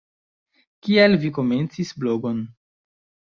[0.87, 2.41] Kial vi komencis blogon?